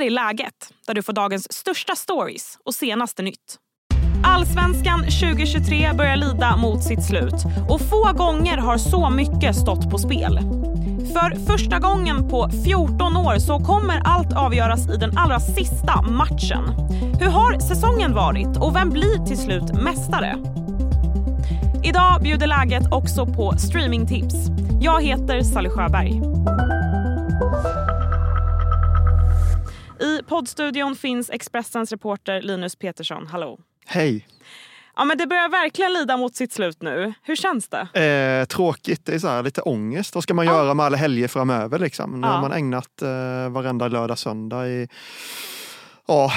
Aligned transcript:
här 0.00 0.06
är 0.06 0.10
läget, 0.10 0.72
där 0.86 0.94
du 0.94 1.02
får 1.02 1.12
dagens 1.12 1.52
största 1.52 1.96
stories 1.96 2.58
och 2.64 2.74
senaste 2.74 3.22
nytt. 3.22 3.56
Allsvenskan 4.24 5.00
2023 5.00 5.92
börjar 5.92 6.16
lida 6.16 6.56
mot 6.56 6.82
sitt 6.82 7.04
slut 7.04 7.34
och 7.68 7.80
få 7.80 8.12
gånger 8.12 8.56
har 8.56 8.78
så 8.78 9.10
mycket 9.10 9.56
stått 9.56 9.90
på 9.90 9.98
spel. 9.98 10.38
För 11.12 11.46
första 11.46 11.78
gången 11.78 12.28
på 12.28 12.50
14 12.64 13.16
år 13.16 13.38
så 13.38 13.58
kommer 13.58 14.02
allt 14.04 14.36
avgöras 14.36 14.88
i 14.88 14.96
den 14.96 15.18
allra 15.18 15.40
sista 15.40 16.02
matchen. 16.02 16.64
Hur 17.20 17.30
har 17.30 17.58
säsongen 17.58 18.14
varit 18.14 18.56
och 18.56 18.76
vem 18.76 18.90
blir 18.90 19.26
till 19.26 19.38
slut 19.38 19.72
mästare? 19.82 20.36
Idag 21.84 22.22
bjuder 22.22 22.46
läget 22.46 22.92
också 22.92 23.26
på 23.26 23.58
streamingtips. 23.58 24.34
Jag 24.80 25.02
heter 25.02 25.42
Sally 25.42 25.68
Sjöberg. 25.68 26.22
Poddstudion 30.30 30.96
finns 30.96 31.30
Expressens 31.30 31.92
reporter 31.92 32.42
Linus 32.42 32.76
Petersson. 32.76 33.26
Hallå. 33.26 33.58
Hej. 33.86 34.26
Ja, 34.96 35.04
men 35.04 35.18
det 35.18 35.26
börjar 35.26 35.48
verkligen 35.48 35.92
lida 35.92 36.16
mot 36.16 36.34
sitt 36.34 36.52
slut 36.52 36.82
nu. 36.82 37.12
Hur 37.22 37.36
känns 37.36 37.68
det? 37.68 38.00
Eh, 38.00 38.46
tråkigt, 38.46 39.06
det 39.06 39.14
är 39.14 39.18
så 39.18 39.28
här, 39.28 39.42
lite 39.42 39.62
ångest. 39.62 40.14
Vad 40.14 40.22
ska 40.22 40.34
man 40.34 40.46
ja. 40.46 40.52
göra 40.52 40.74
med 40.74 40.86
alla 40.86 40.96
helger 40.96 41.28
framöver? 41.28 41.78
Liksom? 41.78 42.20
Nu 42.20 42.26
har 42.26 42.40
man 42.40 42.52
ägnat 42.52 43.02
eh, 43.02 43.48
varenda 43.50 43.88
lördag 43.88 44.18
söndag 44.18 44.68
i 44.68 44.88
ja, 46.08 46.32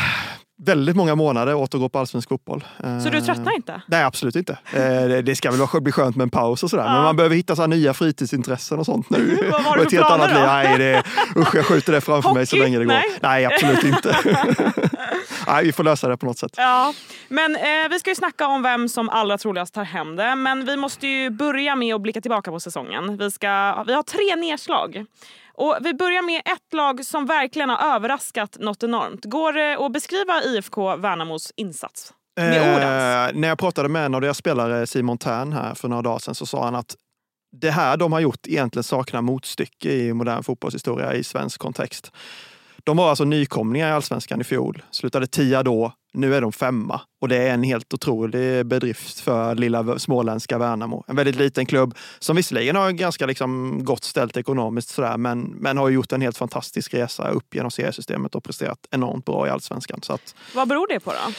väldigt 0.65 0.95
många 0.95 1.15
månader 1.15 1.53
åt 1.53 1.73
att 1.73 1.81
gå 1.81 1.89
på 1.89 1.99
allsvensk 1.99 2.29
fotboll. 2.29 2.63
Så 3.03 3.09
du 3.09 3.21
tröttnar 3.21 3.55
inte? 3.55 3.81
Nej, 3.87 4.03
absolut 4.03 4.35
inte. 4.35 4.57
Eh, 4.73 5.23
det 5.23 5.35
ska 5.35 5.51
väl 5.51 5.81
bli 5.81 5.91
skönt 5.91 6.15
med 6.15 6.23
en 6.23 6.29
paus 6.29 6.63
och 6.63 6.69
sådär. 6.69 6.83
Ja. 6.83 6.93
Men 6.93 7.03
man 7.03 7.15
behöver 7.15 7.35
hitta 7.35 7.55
så 7.55 7.67
nya 7.67 7.93
fritidsintressen 7.93 8.79
och 8.79 8.85
sånt 8.85 9.09
nu. 9.09 9.37
Vad 9.51 9.61
har 9.61 9.77
du 9.77 9.83
för 9.83 9.97
planer 9.97 10.33
då? 10.33 10.39
Nej, 10.39 10.77
det, 10.77 11.03
usch, 11.39 11.55
jag 11.55 11.65
skjuter 11.65 11.91
det 11.91 12.01
framför 12.01 12.29
Hockey? 12.29 12.39
mig 12.39 12.47
så 12.47 12.55
länge 12.55 12.79
det 12.79 12.85
går. 12.85 12.93
Nej, 12.93 13.05
Nej 13.21 13.45
absolut 13.45 13.83
inte. 13.83 14.17
Nej, 15.47 15.65
vi 15.65 15.71
får 15.71 15.83
lösa 15.83 16.07
det 16.07 16.17
på 16.17 16.25
något 16.25 16.37
sätt. 16.37 16.53
Ja, 16.57 16.93
men 17.27 17.55
eh, 17.55 17.89
vi 17.89 17.99
ska 17.99 18.09
ju 18.09 18.15
snacka 18.15 18.47
om 18.47 18.61
vem 18.61 18.89
som 18.89 19.09
allra 19.09 19.37
troligast 19.37 19.73
tar 19.73 19.83
hem 19.83 20.15
det. 20.15 20.35
Men 20.35 20.65
vi 20.65 20.77
måste 20.77 21.07
ju 21.07 21.29
börja 21.29 21.75
med 21.75 21.95
att 21.95 22.01
blicka 22.01 22.21
tillbaka 22.21 22.51
på 22.51 22.59
säsongen. 22.59 23.17
Vi, 23.17 23.31
ska, 23.31 23.83
vi 23.87 23.93
har 23.93 24.03
tre 24.03 24.35
nedslag. 24.35 25.05
Och 25.57 25.77
vi 25.81 25.93
börjar 25.93 26.21
med 26.21 26.41
ett 26.45 26.73
lag 26.73 27.05
som 27.05 27.25
verkligen 27.25 27.69
har 27.69 27.95
överraskat 27.95 28.57
något 28.59 28.83
enormt. 28.83 29.25
Går 29.25 29.53
det 29.53 29.85
att 29.85 29.93
beskriva 29.93 30.43
IFK 30.43 30.95
Värnamos 30.95 31.51
insats? 31.55 32.13
Med 32.35 32.57
eh, 32.57 32.75
ord 32.75 33.35
När 33.35 33.47
jag 33.47 33.57
pratade 33.57 33.89
med 33.89 34.05
en 34.05 34.15
av 34.15 34.21
deras 34.21 34.37
spelare, 34.37 34.87
Simon 34.87 35.17
Tern, 35.17 35.53
här 35.53 35.75
för 35.75 35.87
några 35.87 36.01
dagar 36.01 36.19
sedan 36.19 36.35
så 36.35 36.45
sa 36.45 36.65
han 36.65 36.75
att 36.75 36.95
det 37.61 37.71
här 37.71 37.97
de 37.97 38.13
har 38.13 38.19
gjort 38.19 38.47
egentligen 38.47 38.83
saknar 38.83 39.21
motstycke 39.21 39.91
i 39.91 40.13
modern 40.13 40.43
fotbollshistoria 40.43 41.13
i 41.13 41.23
svensk 41.23 41.59
kontext. 41.61 42.11
De 42.83 42.97
var 42.97 43.09
alltså 43.09 43.23
nykomlingar 43.23 43.89
i 43.89 43.91
allsvenskan 43.91 44.41
i 44.41 44.43
fjol, 44.43 44.83
slutade 44.91 45.27
tia 45.27 45.63
då, 45.63 45.93
nu 46.13 46.35
är 46.35 46.41
de 46.41 46.51
femma. 46.51 47.01
Och 47.21 47.29
det 47.29 47.37
är 47.37 47.53
en 47.53 47.63
helt 47.63 47.93
otrolig 47.93 48.65
bedrift 48.65 49.19
för 49.19 49.55
lilla 49.55 49.99
småländska 49.99 50.57
Värnamo. 50.57 51.03
En 51.07 51.15
väldigt 51.15 51.35
liten 51.35 51.65
klubb 51.65 51.97
som 52.19 52.35
visserligen 52.35 52.75
har 52.75 52.91
ganska 52.91 53.25
liksom 53.25 53.79
gott 53.83 54.03
ställt 54.03 54.37
ekonomiskt 54.37 54.89
sådär, 54.89 55.17
men, 55.17 55.41
men 55.41 55.77
har 55.77 55.89
gjort 55.89 56.11
en 56.11 56.21
helt 56.21 56.37
fantastisk 56.37 56.93
resa 56.93 57.29
upp 57.29 57.55
genom 57.55 57.71
seriesystemet 57.71 58.35
och 58.35 58.43
presterat 58.43 58.79
enormt 58.91 59.25
bra 59.25 59.47
i 59.47 59.49
allsvenskan. 59.49 59.99
Så 60.01 60.13
att, 60.13 60.35
Vad 60.55 60.67
beror 60.67 60.87
det 60.87 60.99
på 60.99 61.11
då? 61.11 61.33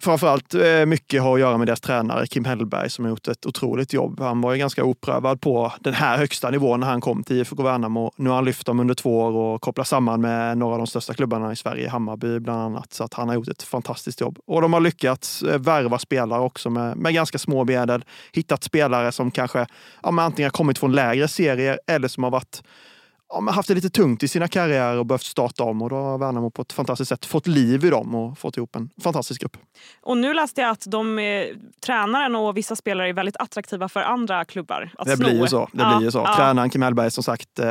Framförallt 0.00 0.54
eh, 0.54 0.86
mycket 0.86 1.22
har 1.22 1.34
att 1.34 1.40
göra 1.40 1.58
med 1.58 1.66
deras 1.66 1.80
tränare 1.80 2.26
Kim 2.26 2.44
Hellberg 2.44 2.90
som 2.90 3.04
har 3.04 3.10
gjort 3.10 3.28
ett 3.28 3.46
otroligt 3.46 3.92
jobb. 3.92 4.20
Han 4.20 4.40
var 4.40 4.52
ju 4.52 4.58
ganska 4.58 4.84
oprövad 4.84 5.40
på 5.40 5.72
den 5.80 5.94
här 5.94 6.18
högsta 6.18 6.50
nivån 6.50 6.80
när 6.80 6.86
han 6.86 7.00
kom 7.00 7.22
till 7.22 7.36
IFK 7.36 7.62
Värnamo. 7.62 8.12
Nu 8.16 8.28
har 8.28 8.36
han 8.36 8.44
lyft 8.44 8.66
dem 8.66 8.80
under 8.80 8.94
två 8.94 9.18
år 9.18 9.32
och 9.32 9.60
kopplat 9.60 9.88
samman 9.88 10.20
med 10.20 10.58
några 10.58 10.72
av 10.72 10.78
de 10.78 10.86
största 10.86 11.14
klubbarna 11.14 11.52
i 11.52 11.56
Sverige, 11.56 11.88
Hammarby 11.88 12.38
bland 12.38 12.60
annat. 12.60 12.92
Så 12.92 13.04
att 13.04 13.14
han 13.14 13.28
har 13.28 13.34
gjort 13.34 13.48
ett 13.48 13.62
fantastiskt 13.62 14.20
jobb. 14.20 14.38
Och 14.46 14.62
de 14.62 14.72
har 14.72 14.80
lyckats 14.80 15.42
eh, 15.42 15.58
värva 15.58 15.98
spelare 15.98 16.40
också 16.40 16.70
med, 16.70 16.96
med 16.96 17.14
ganska 17.14 17.38
små 17.38 17.64
medel. 17.64 18.04
Hittat 18.32 18.64
spelare 18.64 19.12
som 19.12 19.30
kanske 19.30 19.66
ja, 20.02 20.22
antingen 20.22 20.46
har 20.46 20.50
kommit 20.50 20.78
från 20.78 20.92
lägre 20.92 21.28
serier 21.28 21.80
eller 21.86 22.08
som 22.08 22.24
har 22.24 22.30
varit 22.30 22.62
ja, 23.30 23.50
haft 23.52 23.68
det 23.68 23.74
lite 23.74 23.90
tungt 23.90 24.22
i 24.22 24.28
sina 24.28 24.48
karriärer 24.48 24.98
och 24.98 25.06
behövt 25.06 25.22
starta 25.22 25.64
om. 25.64 25.82
Och 25.82 25.90
då 25.90 25.96
har 25.96 26.18
Värnamo 26.18 26.50
på 26.50 26.62
ett 26.62 26.72
fantastiskt 26.72 27.08
sätt 27.08 27.26
fått 27.26 27.46
liv 27.46 27.84
i 27.84 27.90
dem 27.90 28.14
och 28.14 28.38
fått 28.38 28.56
ihop 28.56 28.76
en 28.76 28.90
fantastisk 29.02 29.40
grupp. 29.40 29.56
Och 30.00 30.16
nu 30.16 30.34
läste 30.34 30.60
jag 30.60 30.70
att 30.70 30.84
de, 30.86 31.18
eh, 31.18 31.46
tränaren 31.86 32.36
och 32.36 32.56
vissa 32.56 32.76
spelare 32.76 33.08
är 33.08 33.12
väldigt 33.12 33.36
attraktiva 33.36 33.88
för 33.88 34.00
andra 34.00 34.44
klubbar 34.44 34.90
att 34.98 35.06
Det 35.06 35.16
sno. 35.16 35.24
blir 35.24 35.40
ju 35.40 35.46
så. 35.46 35.68
Det 35.72 35.82
ja, 35.82 35.96
blir 35.96 36.06
ju 36.06 36.12
så. 36.12 36.18
Ja. 36.18 36.36
Tränaren 36.36 36.70
Kim 36.70 36.82
Hellberg 36.82 37.10
som 37.10 37.24
sagt 37.24 37.58
eh, 37.58 37.66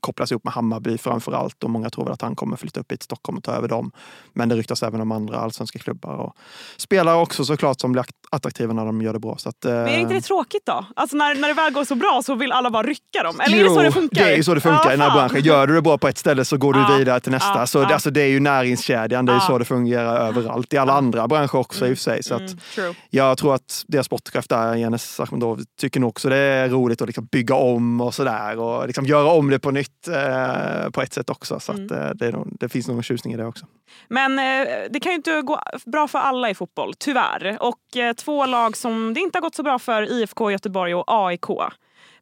kopplas 0.00 0.32
ihop 0.32 0.44
med 0.44 0.52
Hammarby 0.52 0.98
framför 0.98 1.32
allt 1.32 1.64
och 1.64 1.70
många 1.70 1.90
tror 1.90 2.04
väl 2.04 2.12
att 2.12 2.22
han 2.22 2.36
kommer 2.36 2.56
flytta 2.56 2.80
upp 2.80 2.92
hit 2.92 3.00
till 3.00 3.04
Stockholm 3.04 3.38
och 3.38 3.44
ta 3.44 3.52
över 3.52 3.68
dem. 3.68 3.92
Men 4.32 4.48
det 4.48 4.56
ryktas 4.56 4.82
även 4.82 5.00
om 5.00 5.12
andra 5.12 5.36
allsvenska 5.36 5.78
klubbar. 5.78 6.16
Och 6.16 6.36
spelare 6.76 7.16
också 7.16 7.44
såklart 7.44 7.80
som 7.80 7.92
blir 7.92 8.04
attraktiva 8.30 8.72
när 8.72 8.84
de 8.84 9.02
gör 9.02 9.12
det 9.12 9.18
bra. 9.18 9.36
Så 9.38 9.48
att, 9.48 9.64
eh... 9.64 9.72
Men 9.72 9.88
är 9.88 9.98
inte 9.98 10.14
det 10.14 10.20
tråkigt 10.20 10.66
då? 10.66 10.84
Alltså 10.96 11.16
när, 11.16 11.34
när 11.34 11.48
det 11.48 11.54
väl 11.54 11.72
går 11.72 11.84
så 11.84 11.94
bra 11.94 12.20
så 12.24 12.34
vill 12.34 12.52
alla 12.52 12.70
bara 12.70 12.82
rycka 12.82 13.22
dem? 13.22 13.40
Eller 13.40 13.58
jo, 13.58 13.64
är 13.64 13.68
det 13.68 13.74
så 13.74 13.82
det 13.82 13.92
funkar? 13.92 14.24
det 14.24 14.34
är 14.34 14.42
så 14.42 14.54
det 14.54 14.60
funkar 14.60 14.91
i 14.91 14.91
den 14.92 15.00
här 15.00 15.10
branschen. 15.10 15.40
Gör 15.40 15.66
du 15.66 15.74
det 15.74 15.82
bra 15.82 15.98
på 15.98 16.08
ett 16.08 16.18
ställe 16.18 16.44
så 16.44 16.56
går 16.56 16.72
du 16.72 16.80
ja. 16.80 16.96
vidare 16.98 17.20
till 17.20 17.32
nästa. 17.32 17.58
Ja. 17.58 17.66
Så 17.66 17.84
det, 17.84 17.94
alltså, 17.94 18.10
det 18.10 18.22
är 18.22 18.26
ju 18.26 18.40
näringskedjan, 18.40 19.26
det 19.26 19.32
är 19.32 19.36
ja. 19.36 19.40
så 19.40 19.58
det 19.58 19.64
fungerar 19.64 20.28
överallt. 20.28 20.72
I 20.72 20.76
alla 20.76 20.92
andra 20.92 21.28
branscher 21.28 21.56
också 21.56 21.78
mm. 21.78 21.90
i 21.90 21.94
och 21.94 21.98
för 21.98 22.02
sig. 22.02 22.22
Så 22.22 22.34
att 22.34 22.78
mm. 22.78 22.94
jag 23.10 23.38
tror 23.38 23.54
att 23.54 23.84
deras 23.86 24.06
sportchef 24.06 24.48
där, 24.48 24.74
Janis 24.74 25.20
Ahmedov, 25.20 25.60
tycker 25.80 26.00
nog 26.00 26.08
också 26.08 26.28
det 26.28 26.36
är 26.36 26.68
roligt 26.68 27.02
att 27.02 27.08
liksom 27.08 27.26
bygga 27.26 27.54
om 27.54 28.00
och 28.00 28.14
sådär. 28.14 28.58
Och 28.58 28.86
liksom 28.86 29.04
göra 29.04 29.30
om 29.30 29.50
det 29.50 29.58
på 29.58 29.70
nytt 29.70 30.08
eh, 30.08 30.90
på 30.90 31.02
ett 31.02 31.12
sätt 31.12 31.30
också. 31.30 31.60
Så 31.60 31.72
mm. 31.72 31.84
att, 31.84 31.90
eh, 31.90 32.10
det, 32.14 32.30
nog, 32.30 32.48
det, 32.60 32.68
finns 32.68 32.88
nog 32.88 32.96
en 32.96 33.02
tjusning 33.02 33.34
i 33.34 33.36
det 33.36 33.46
också. 33.46 33.66
Men 34.08 34.38
eh, 34.38 34.68
det 34.90 35.00
kan 35.00 35.12
ju 35.12 35.16
inte 35.16 35.42
gå 35.42 35.60
bra 35.86 36.08
för 36.08 36.18
alla 36.18 36.50
i 36.50 36.54
fotboll, 36.54 36.94
tyvärr. 36.98 37.58
Och 37.60 37.96
eh, 37.96 38.12
två 38.12 38.46
lag 38.46 38.76
som 38.76 39.14
det 39.14 39.20
inte 39.20 39.38
har 39.38 39.42
gått 39.42 39.54
så 39.54 39.62
bra 39.62 39.78
för, 39.78 40.12
IFK 40.12 40.50
Göteborg 40.50 40.94
och 40.94 41.04
AIK. 41.06 41.46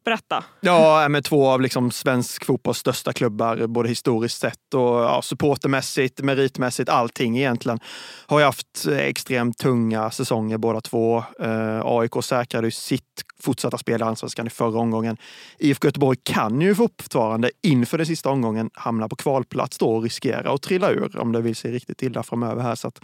Berätta. 0.05 0.43
Ja, 0.61 1.03
äh, 1.03 1.09
med 1.09 1.23
två 1.23 1.49
av 1.49 1.61
liksom 1.61 1.91
svensk 1.91 2.45
fotbolls 2.45 2.77
största 2.77 3.13
klubbar, 3.13 3.67
både 3.67 3.89
historiskt 3.89 4.39
sett 4.39 4.73
och 4.73 4.81
ja, 4.81 5.21
supportermässigt, 5.21 6.21
meritmässigt, 6.21 6.89
allting 6.89 7.37
egentligen. 7.37 7.79
Har 8.25 8.39
ju 8.39 8.45
haft 8.45 8.87
eh, 8.87 8.97
extremt 8.97 9.57
tunga 9.57 10.11
säsonger 10.11 10.57
båda 10.57 10.81
två. 10.81 11.23
Eh, 11.39 11.81
AIK 11.83 12.23
säkrade 12.23 12.67
ju 12.67 12.71
sitt 12.71 13.03
fortsatta 13.41 13.77
spel 13.77 14.01
i 14.01 14.03
Allsvenskan 14.03 14.47
i 14.47 14.49
förra 14.49 14.79
omgången. 14.79 15.17
IFK 15.59 15.87
Göteborg 15.87 16.17
kan 16.23 16.61
ju 16.61 16.75
fortfarande 16.75 17.51
inför 17.63 17.97
den 17.97 18.07
sista 18.07 18.29
omgången 18.29 18.69
hamna 18.73 19.09
på 19.09 19.15
kvalplats 19.15 19.77
då 19.77 19.95
och 19.95 20.03
riskera 20.03 20.53
att 20.53 20.61
trilla 20.61 20.91
ur 20.91 21.17
om 21.17 21.31
det 21.31 21.41
vill 21.41 21.55
sig 21.55 21.71
riktigt 21.71 22.03
illa 22.03 22.23
framöver 22.23 22.61
här. 22.61 22.75
Så 22.75 22.87
att 22.87 23.01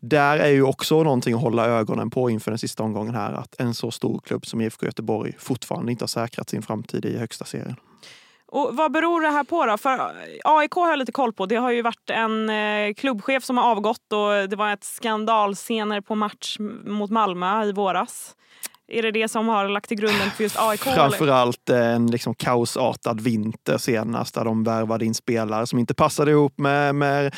där 0.00 0.38
är 0.38 0.48
ju 0.48 0.62
också 0.62 1.02
någonting 1.02 1.34
att 1.34 1.40
hålla 1.40 1.66
ögonen 1.66 2.10
på 2.10 2.30
inför 2.30 2.50
den 2.50 2.58
sista 2.58 2.82
omgången 2.82 3.14
här. 3.14 3.32
Att 3.32 3.60
en 3.60 3.74
så 3.74 3.90
stor 3.90 4.20
klubb 4.20 4.46
som 4.46 4.60
IFK 4.60 4.86
Göteborg 4.86 5.34
fortfarande 5.38 5.92
inte 5.92 6.02
har 6.02 6.08
säkrat 6.08 6.50
sin 6.50 6.62
framtid 6.62 7.04
i 7.04 7.18
högsta 7.18 7.44
serien. 7.44 7.76
Och 8.52 8.76
vad 8.76 8.92
beror 8.92 9.20
det 9.20 9.28
här 9.28 9.44
på 9.44 9.66
då? 9.66 9.78
För 9.78 10.14
AIK 10.44 10.72
har 10.72 10.90
jag 10.90 10.98
lite 10.98 11.12
koll 11.12 11.32
på. 11.32 11.46
Det 11.46 11.56
har 11.56 11.70
ju 11.70 11.82
varit 11.82 12.10
en 12.10 12.50
eh, 12.50 12.94
klubbchef 12.94 13.44
som 13.44 13.56
har 13.56 13.70
avgått 13.70 14.12
och 14.12 14.48
det 14.48 14.56
var 14.56 14.72
ett 14.72 14.84
skandalscener 14.84 16.00
på 16.00 16.14
match 16.14 16.56
mot 16.86 17.10
Malmö 17.10 17.64
i 17.64 17.72
våras. 17.72 18.34
Är 18.88 19.02
det 19.02 19.10
det 19.10 19.28
som 19.28 19.48
har 19.48 19.68
lagt 19.68 19.88
till 19.88 19.96
grunden 19.96 20.30
för 20.30 20.42
just 20.42 20.58
AIK? 20.58 20.80
Framförallt 20.80 21.68
en 21.68 22.06
liksom 22.06 22.34
kaosartad 22.34 23.20
vinter 23.20 23.78
senast 23.78 24.34
där 24.34 24.44
de 24.44 24.64
värvade 24.64 25.04
in 25.04 25.14
spelare 25.14 25.66
som 25.66 25.78
inte 25.78 25.94
passade 25.94 26.30
ihop 26.30 26.58
med, 26.58 26.94
med 26.94 27.34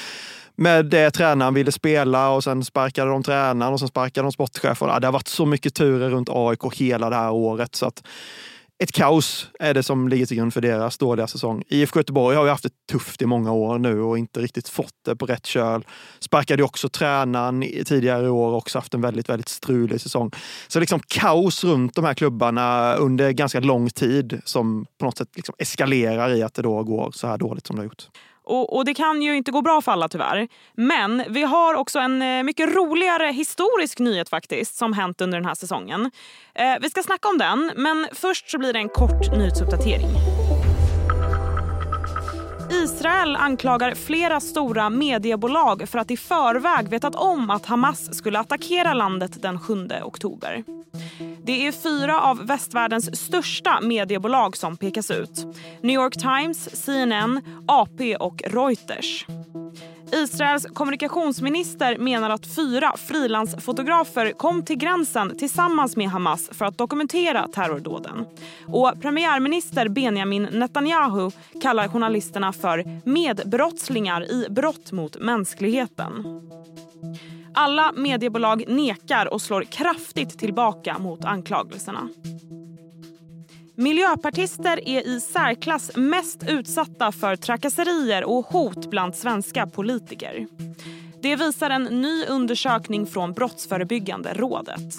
med 0.56 0.86
det 0.86 1.10
tränaren 1.10 1.54
ville 1.54 1.72
spela 1.72 2.30
och 2.30 2.44
sen 2.44 2.64
sparkade 2.64 3.10
de 3.10 3.22
tränaren 3.22 3.72
och 3.72 3.78
sen 3.78 3.88
sparkade 3.88 4.24
de 4.24 4.32
sportchefen. 4.32 5.00
Det 5.00 5.06
har 5.06 5.12
varit 5.12 5.28
så 5.28 5.46
mycket 5.46 5.74
turer 5.74 6.10
runt 6.10 6.28
AIK 6.30 6.74
hela 6.74 7.10
det 7.10 7.16
här 7.16 7.30
året. 7.30 7.74
Så 7.74 7.86
att 7.86 8.02
ett 8.82 8.92
kaos 8.92 9.48
är 9.58 9.74
det 9.74 9.82
som 9.82 10.08
ligger 10.08 10.26
till 10.26 10.36
grund 10.36 10.54
för 10.54 10.60
deras 10.60 10.98
dåliga 10.98 11.26
säsong. 11.26 11.62
IFK 11.68 11.98
Göteborg 11.98 12.36
har 12.36 12.44
ju 12.44 12.50
haft 12.50 12.62
det 12.62 12.86
tufft 12.92 13.22
i 13.22 13.26
många 13.26 13.52
år 13.52 13.78
nu 13.78 14.00
och 14.00 14.18
inte 14.18 14.40
riktigt 14.40 14.68
fått 14.68 14.94
det 15.04 15.16
på 15.16 15.26
rätt 15.26 15.47
köl. 15.47 15.86
Sparkade 16.20 16.62
också 16.62 16.88
tränaren 16.88 17.64
tidigare 17.86 18.26
i 18.26 18.28
år 18.28 18.50
och 18.50 18.56
också 18.56 18.78
haft 18.78 18.94
en 18.94 19.00
väldigt, 19.00 19.28
väldigt 19.28 19.48
strulig 19.48 20.00
säsong. 20.00 20.30
Så 20.68 20.80
liksom 20.80 21.00
kaos 21.06 21.64
runt 21.64 21.94
de 21.94 22.04
här 22.04 22.14
klubbarna 22.14 22.94
under 22.94 23.30
ganska 23.30 23.60
lång 23.60 23.91
tid 23.91 24.41
som 24.44 24.86
på 24.98 25.04
något 25.04 25.18
sätt 25.18 25.28
liksom 25.36 25.54
eskalerar 25.58 26.34
i 26.34 26.42
att 26.42 26.54
det 26.54 26.62
då 26.62 26.82
går 26.84 27.10
så 27.14 27.26
här 27.26 27.38
dåligt 27.38 27.66
som 27.66 27.76
det 27.76 27.80
har 27.80 27.84
gjort. 27.84 28.08
Och, 28.50 28.76
och, 28.76 28.84
det 28.84 28.94
kan 28.94 29.22
ju 29.22 29.36
inte 29.36 29.50
gå 29.50 29.62
bra 29.62 29.80
för 29.80 29.92
alla 29.92 30.08
tyvärr. 30.08 30.48
Men 30.74 31.22
vi 31.28 31.42
har 31.42 31.74
också 31.74 31.98
en 31.98 32.22
eh, 32.22 32.42
mycket 32.42 32.74
roligare 32.74 33.32
historisk 33.32 33.98
nyhet 33.98 34.28
faktiskt 34.28 34.76
som 34.76 34.92
hänt 34.92 35.20
under 35.20 35.38
den 35.38 35.47
här 35.47 35.54
säsongen. 35.54 36.10
Eh, 36.54 36.74
vi 36.80 36.91
ska 36.91 37.02
snacka 37.02 37.28
om 37.28 37.38
den, 37.38 37.72
men 37.76 38.08
först 38.12 38.50
så 38.50 38.58
blir 38.58 38.72
det 38.72 38.78
en 38.78 38.88
kort 38.88 39.36
nyhetsuppdatering. 39.36 40.08
Israel 42.70 43.36
anklagar 43.36 43.94
flera 43.94 44.41
stora 44.41 44.91
mediebolag 44.91 45.88
för 45.88 45.98
att 45.98 46.10
i 46.10 46.16
förväg 46.16 46.88
vetat 46.88 47.14
om 47.14 47.50
att 47.50 47.66
Hamas 47.66 48.14
skulle 48.14 48.38
attackera 48.38 48.94
landet 48.94 49.42
den 49.42 49.60
7 49.60 49.88
oktober. 50.03 50.64
Det 51.45 51.66
är 51.66 51.72
fyra 51.72 52.21
av 52.21 52.47
västvärldens 52.47 53.21
största 53.21 53.81
mediebolag 53.81 54.57
som 54.57 54.77
pekas 54.77 55.10
ut. 55.10 55.47
New 55.83 55.95
York 55.95 56.15
Times, 56.15 56.84
CNN, 56.84 57.41
AP 57.66 58.16
och 58.16 58.42
Reuters. 58.47 59.27
Israels 60.13 60.66
kommunikationsminister 60.75 61.98
menar 61.98 62.31
att 62.31 62.54
fyra 62.57 62.97
frilansfotografer 62.97 64.33
kom 64.33 64.63
till 64.63 64.77
gränsen 64.77 65.39
tillsammans 65.39 65.97
med 65.97 66.09
Hamas 66.09 66.51
för 66.53 66.65
att 66.65 66.78
dokumentera 66.78 67.48
terrordåden. 67.48 68.27
Och 68.66 68.92
premiärminister 69.01 69.89
Benjamin 69.89 70.48
Netanyahu 70.53 71.31
kallar 71.63 71.89
journalisterna 71.89 72.53
för 72.53 73.01
medbrottslingar 73.09 74.33
i 74.33 74.47
brott 74.51 74.92
mot 74.92 75.21
mänskligheten. 75.21 76.25
Alla 77.54 77.92
mediebolag 77.92 78.64
nekar 78.68 79.32
och 79.32 79.42
slår 79.42 79.62
kraftigt 79.62 80.38
tillbaka 80.38 80.98
mot 80.98 81.24
anklagelserna. 81.24 82.08
Miljöpartister 83.74 84.88
är 84.88 85.06
i 85.06 85.20
särklass 85.20 85.91
mest 85.97 86.44
utsatta 86.48 87.12
för 87.12 87.36
trakasserier 87.36 88.24
och 88.24 88.47
hot 88.47 88.91
bland 88.91 89.14
svenska 89.14 89.66
politiker. 89.66 90.47
Det 91.22 91.36
visar 91.36 91.70
en 91.70 91.84
ny 91.84 92.24
undersökning 92.24 93.06
från 93.06 93.32
Brottsförebyggande 93.32 94.34
rådet. 94.34 94.94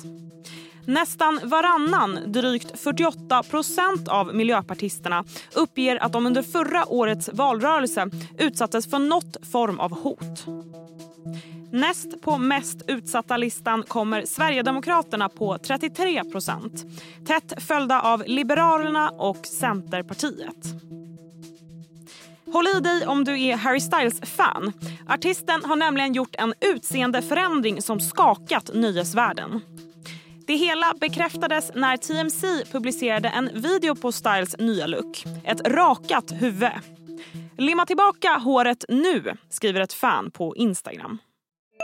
Nästan 0.85 1.39
varannan, 1.43 2.19
drygt 2.25 2.79
48 2.79 3.43
procent 3.43 4.07
av 4.07 4.35
miljöpartisterna 4.35 5.23
uppger 5.55 6.03
att 6.03 6.13
de 6.13 6.25
under 6.25 6.41
förra 6.43 6.85
årets 6.85 7.29
valrörelse 7.33 8.09
utsattes 8.37 8.89
för 8.89 8.99
något 8.99 9.37
form 9.51 9.79
av 9.79 9.91
hot. 10.01 10.45
Näst 11.71 12.21
på 12.21 12.37
mest 12.37 12.81
utsatta-listan 12.87 13.83
kommer 13.83 14.25
Sverigedemokraterna 14.25 15.29
på 15.29 15.57
33 15.57 16.23
procent. 16.23 16.85
Tätt 17.27 17.63
följda 17.63 18.01
av 18.01 18.23
Liberalerna 18.27 19.09
och 19.09 19.45
Centerpartiet. 19.45 20.65
Håll 22.53 22.67
i 22.67 22.79
dig 22.79 23.07
om 23.07 23.23
du 23.23 23.41
är 23.41 23.55
Harry 23.55 23.79
Styles-fan. 23.79 24.73
Artisten 25.07 25.65
har 25.65 25.75
nämligen 25.75 26.13
gjort 26.13 26.35
en 26.35 26.53
utseendeförändring 26.75 27.81
som 27.81 27.99
skakat 27.99 28.71
nöjesvärlden. 28.73 29.61
Det 30.47 30.55
hela 30.55 30.93
bekräftades 31.01 31.71
när 31.75 31.97
TMC 31.97 32.71
publicerade 32.71 33.29
en 33.29 33.49
video 33.61 33.95
på 33.95 34.11
Styles 34.11 34.57
nya 34.57 34.87
look. 34.87 35.25
Ett 35.43 35.67
rakat 35.67 36.31
huvud. 36.31 36.71
Limma 37.57 37.85
tillbaka 37.85 38.29
håret 38.29 38.85
nu, 38.89 39.33
skriver 39.49 39.81
ett 39.81 39.93
fan 39.93 40.31
på 40.31 40.55
Instagram. 40.55 41.17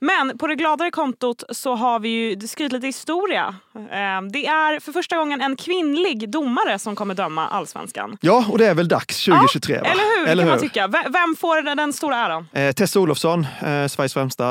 Men 0.00 0.38
på 0.38 0.46
det 0.46 0.54
gladare 0.54 0.90
kontot 0.90 1.44
så 1.50 1.74
har 1.74 2.00
vi 2.00 2.08
ju 2.08 2.40
skrivit 2.48 2.72
lite 2.72 2.86
historia. 2.86 3.54
Ehm, 3.90 4.32
det 4.32 4.46
är 4.46 4.80
för 4.80 4.92
första 4.92 5.16
gången 5.16 5.40
en 5.40 5.56
kvinnlig 5.56 6.30
domare 6.30 6.78
som 6.78 6.96
kommer 6.96 7.14
döma 7.14 7.48
allsvenskan. 7.48 8.16
Ja, 8.20 8.44
och 8.48 8.58
det 8.58 8.66
är 8.66 8.74
väl 8.74 8.88
dags 8.88 9.24
2023? 9.24 9.74
Ja, 9.74 9.90
eller 9.90 10.18
hur, 10.18 10.28
eller 10.28 10.42
kan 10.42 10.48
hur? 10.48 10.56
man 10.56 10.60
tycka. 10.60 10.86
Vem 10.88 11.36
får 11.38 11.76
den 11.76 11.92
stora 11.92 12.16
äran? 12.16 12.48
Eh, 12.52 12.72
Tessa 12.72 13.00
Olofsson, 13.00 13.46
eh, 13.60 13.86
Sveriges 13.86 14.14
främsta 14.14 14.46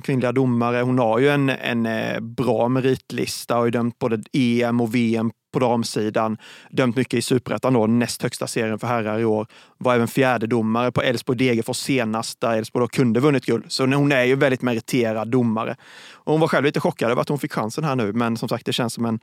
kvinnliga 0.00 0.32
domare. 0.32 0.80
Hon 0.80 0.98
har 0.98 1.18
ju 1.18 1.28
en, 1.28 1.48
en 1.50 1.86
eh, 1.86 2.20
bra 2.20 2.68
meritlista 2.68 3.54
och 3.54 3.60
har 3.60 3.64
ju 3.64 3.70
dömt 3.70 3.98
både 3.98 4.22
EM 4.32 4.80
och 4.80 4.94
VM 4.94 5.30
på 5.54 5.58
damsidan. 5.58 6.36
Dömt 6.70 6.96
mycket 6.96 7.18
i 7.18 7.22
superettan 7.22 7.72
då, 7.72 7.86
näst 7.86 8.22
högsta 8.22 8.46
serien 8.46 8.78
för 8.78 8.86
herrar 8.86 9.18
i 9.18 9.24
år. 9.24 9.46
Var 9.78 9.94
även 9.94 10.08
fjärde 10.08 10.46
domare 10.46 10.92
på 10.92 11.02
Elfsborg 11.02 11.38
Degerfors 11.38 11.76
senast, 11.76 12.40
där 12.40 12.56
Elfsborg 12.56 12.82
då 12.82 12.88
kunde 12.88 13.20
vunnit 13.20 13.46
guld. 13.46 13.64
Så 13.68 13.86
hon 13.86 14.12
är 14.12 14.24
ju 14.24 14.34
väldigt 14.34 14.62
meriterad 14.62 15.28
domare. 15.28 15.76
Och 16.12 16.32
hon 16.32 16.40
var 16.40 16.48
själv 16.48 16.64
lite 16.64 16.80
chockad 16.80 17.10
över 17.10 17.22
att 17.22 17.28
hon 17.28 17.38
fick 17.38 17.52
chansen 17.52 17.84
här 17.84 17.96
nu, 17.96 18.12
men 18.12 18.36
som 18.36 18.48
sagt, 18.48 18.66
det 18.66 18.72
känns 18.72 18.94
som 18.94 19.04
en 19.04 19.20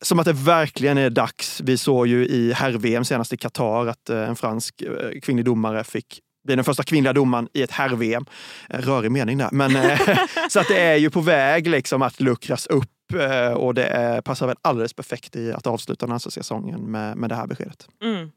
som 0.00 0.18
att 0.18 0.24
det 0.24 0.32
verkligen 0.32 0.98
är 0.98 1.10
dags. 1.10 1.60
Vi 1.64 1.78
såg 1.78 2.06
ju 2.06 2.26
i 2.26 2.52
herr-VM 2.52 3.04
senast 3.04 3.32
i 3.32 3.36
Qatar 3.36 3.86
att 3.86 4.10
eh, 4.10 4.28
en 4.28 4.36
fransk 4.36 4.82
eh, 4.82 5.20
kvinnlig 5.22 5.44
domare 5.44 5.84
fick 5.84 6.20
bli 6.46 6.56
den 6.56 6.64
första 6.64 6.82
kvinnliga 6.82 7.12
domaren 7.12 7.48
i 7.54 7.62
ett 7.62 7.70
herr-VM. 7.70 8.26
Rörig 8.68 9.10
mening 9.10 9.38
där. 9.38 9.48
Men, 9.52 9.76
eh, 9.76 10.00
så 10.48 10.60
att 10.60 10.68
det 10.68 10.80
är 10.80 10.96
ju 10.96 11.10
på 11.10 11.20
väg 11.20 11.68
liksom 11.68 12.02
att 12.02 12.20
luckras 12.20 12.66
upp 12.66 12.90
och 13.56 13.74
det 13.74 13.86
är, 13.86 14.20
passar 14.20 14.46
väl 14.46 14.56
alldeles 14.62 14.92
perfekt 14.92 15.36
i 15.36 15.52
att 15.52 15.66
avsluta 15.66 16.06
den 16.06 16.12
här 16.12 16.18
säsongen 16.18 16.80
med, 16.80 17.16
med 17.16 17.30
det 17.30 17.36
här 17.36 17.46
beskedet. 17.46 17.88
Mm. 18.02 18.30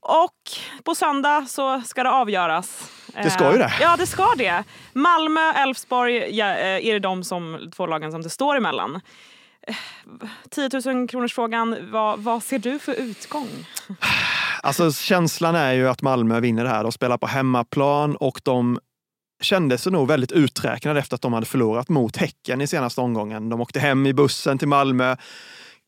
Och 0.00 0.50
på 0.84 0.94
söndag 0.94 1.46
så 1.48 1.80
ska 1.80 2.02
det 2.02 2.10
avgöras. 2.10 2.90
Det 3.22 3.30
ska 3.30 3.52
ju 3.52 3.58
det. 3.58 3.64
Eh, 3.64 3.72
Ja, 3.80 3.96
det 3.96 4.06
ska 4.06 4.34
det. 4.36 4.64
Malmö, 4.92 5.40
Elfsborg 5.40 6.36
ja, 6.36 6.46
eh, 6.46 6.86
är 6.86 6.92
det 6.92 6.98
de 6.98 7.24
som, 7.24 7.70
två 7.76 7.86
lagen 7.86 8.12
som 8.12 8.22
det 8.22 8.30
står 8.30 8.56
emellan. 8.56 9.00
Eh, 9.66 9.74
10 10.50 10.94
000 10.94 11.08
kronors 11.08 11.34
frågan, 11.34 11.90
vad, 11.90 12.18
vad 12.18 12.42
ser 12.42 12.58
du 12.58 12.78
för 12.78 12.92
utgång? 12.94 13.48
Alltså 14.62 14.92
känslan 14.92 15.54
är 15.54 15.72
ju 15.72 15.88
att 15.88 16.02
Malmö 16.02 16.40
vinner 16.40 16.64
det 16.64 16.70
här. 16.70 16.82
De 16.82 16.92
spelar 16.92 17.18
på 17.18 17.26
hemmaplan 17.26 18.16
och 18.16 18.40
de 18.44 18.80
kände 19.40 19.78
sig 19.78 19.92
nog 19.92 20.08
väldigt 20.08 20.32
uträknade 20.32 21.00
efter 21.00 21.14
att 21.14 21.22
de 21.22 21.32
hade 21.32 21.46
förlorat 21.46 21.88
mot 21.88 22.16
Häcken 22.16 22.60
i 22.60 22.66
senaste 22.66 23.00
omgången. 23.00 23.48
De 23.48 23.60
åkte 23.60 23.80
hem 23.80 24.06
i 24.06 24.14
bussen 24.14 24.58
till 24.58 24.68
Malmö, 24.68 25.16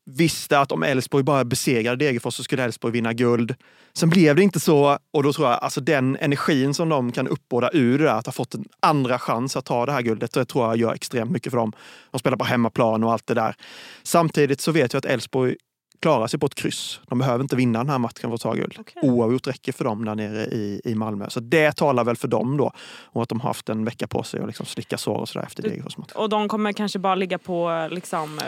visste 0.06 0.58
att 0.58 0.73
om 0.73 0.82
Elfsborg 0.82 1.25
bara 1.25 1.44
besegrade 1.44 2.05
Degerfors 2.05 2.35
så 2.35 2.44
skulle 2.44 2.64
Elfsborg 2.64 2.93
vinna 2.93 3.12
guld. 3.12 3.55
Sen 3.93 4.11
blev 4.11 4.37
det 4.37 4.43
inte 4.43 4.61
så 4.61 4.99
och 5.12 5.23
då 5.23 5.32
tror 5.32 5.49
jag 5.49 5.58
alltså 5.58 5.81
den 5.81 6.17
energin 6.17 6.75
som 6.75 6.88
de 6.88 7.12
kan 7.12 7.29
uppbåda 7.29 7.70
ur 7.73 7.99
det 7.99 8.05
där, 8.05 8.14
att 8.14 8.26
ha 8.26 8.32
fått 8.32 8.55
en 8.55 8.64
andra 8.81 9.19
chans 9.19 9.56
att 9.56 9.64
ta 9.64 9.87
det 9.87 9.93
här 9.93 10.03
guldet, 10.03 10.32
det 10.32 10.44
tror 10.44 10.64
jag 10.64 10.76
gör 10.76 10.94
extremt 10.94 11.31
mycket 11.31 11.50
för 11.50 11.56
dem. 11.56 11.73
De 12.11 12.19
spelar 12.19 12.36
på 12.36 12.44
hemmaplan 12.44 13.05
och 13.05 13.13
allt 13.13 13.27
det 13.27 13.34
där. 13.34 13.55
Samtidigt 14.03 14.60
så 14.60 14.72
vet 14.72 14.93
jag 14.93 14.98
att 14.98 15.05
Elfsborg 15.05 15.56
klarar 16.01 16.27
sig 16.27 16.41
på 16.41 16.47
ett 16.47 16.55
kryss. 16.55 17.01
De 17.09 17.19
behöver 17.19 17.43
inte 17.45 17.57
vinna 17.57 17.79
den 17.79 17.89
här 17.89 17.99
matchen 17.99 18.31
för 18.31 18.35
att 18.35 18.41
ta 18.41 18.53
guld. 18.53 18.77
Okej. 18.79 19.11
Oavgjort 19.11 19.47
räcker 19.47 19.73
för 19.73 19.85
dem 19.85 20.05
där 20.05 20.15
nere 20.15 20.45
i, 20.45 20.81
i 20.85 20.95
Malmö. 20.95 21.31
Så 21.31 21.41
det 21.41 21.73
talar 21.77 22.05
väl 22.05 22.17
för 22.17 22.29
dem 22.29 22.57
då. 22.57 22.73
Och 23.05 23.23
att 23.23 23.29
de 23.29 23.41
har 23.41 23.49
haft 23.49 23.69
en 23.69 23.85
vecka 23.85 24.07
på 24.07 24.23
sig 24.23 24.41
att 24.41 24.47
liksom 24.47 24.67
slicka 24.67 24.99
sår 24.99 25.15
och 25.15 25.29
sådär 25.29 25.47
efter 25.47 25.63
Degerfors-matchen. 25.63 26.17
Och 26.17 26.29
de 26.29 26.49
kommer 26.49 26.73
kanske 26.73 26.99
bara 26.99 27.15
ligga 27.15 27.39
på, 27.39 27.89
liksom, 27.91 28.39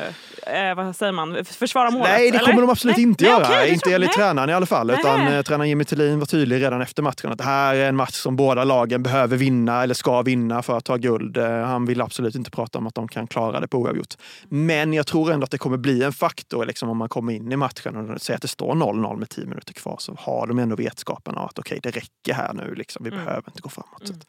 eh, 0.47 0.69
eh, 0.69 0.75
vad 0.75 0.97
säger 0.97 1.13
man, 1.13 1.45
försvara 1.45 1.91
målet? 1.91 2.09
Nej, 2.09 2.31
det 2.31 2.37
eller? 2.39 2.47
kommer 2.47 2.61
de 2.63 2.71
absolut 2.71 2.97
Nej, 2.97 3.03
inte 3.07 3.25
nej, 3.25 3.33
göra. 3.33 3.49
det 3.49 3.69
inte 3.69 3.95
enligt 3.95 4.13
tränaren 4.13 4.51
i 4.51 4.53
alla 4.53 4.67
fall. 4.67 4.91
Utan 4.91 5.25
Nej. 5.25 5.37
eh, 5.37 5.43
tränaren 5.43 5.69
Jimmy 5.69 5.85
Tillin 5.85 6.19
var 6.19 6.27
tydlig 6.27 6.63
redan 6.63 6.81
efter 6.83 7.03
matchen 7.03 7.33
att 7.33 7.39
det 7.39 7.45
här 7.45 7.75
är 7.75 7.89
en 7.89 7.97
match 7.97 8.15
som 8.15 8.37
båda 8.37 8.65
lagen 8.65 9.03
behöver 9.03 9.37
vinna 9.37 9.83
eller 9.83 9.95
ska 9.95 10.23
vinna 10.23 10.63
för 10.63 10.77
att 10.79 10.85
ta 10.85 10.97
guld. 10.97 11.37
Eh, 11.37 11.51
Han 11.51 11.87
vill 11.87 12.01
absolut 12.01 12.35
inte 12.35 12.51
prata 12.51 12.79
om 12.79 12.87
att 12.87 12.95
de 12.95 13.09
kan 13.09 13.27
klara 13.27 13.61
det 13.61 13.69
på 13.69 13.79
oavgjort. 13.79 14.15
Men 14.49 14.93
jag 14.93 15.07
tror 15.07 15.33
ändå 15.33 15.45
att 15.45 15.51
det 15.51 15.59
kommer 15.59 15.77
bli 15.77 16.03
en 16.03 16.13
faktor 16.13 16.67
liksom, 16.67 16.89
om 16.89 16.97
man 16.97 17.09
kommer 17.09 17.33
in 17.33 17.42
i 17.53 17.57
matchen 17.57 17.97
och 18.11 18.23
säger 18.23 18.37
att 18.37 18.43
det 18.43 18.49
står 18.49 18.75
0-0 18.75 19.17
med 19.19 19.29
10 19.31 19.47
minuter 19.47 19.73
kvar 19.75 19.97
så 19.99 20.15
har 20.19 20.47
de 20.47 20.59
ändå 20.59 20.77
vetskapen 20.77 21.35
av 21.35 21.45
att 21.49 21.59
okej, 21.59 21.81
det 21.83 21.91
räcker 21.91 22.35
här 22.35 22.53
nu. 22.55 22.75
Liksom. 22.75 23.05
Vi 23.05 23.11
Mm. 23.11 23.25
behöver 23.25 23.49
inte 23.49 23.61
gå 23.63 23.69
framåt. 23.69 24.03
Att 24.03 24.27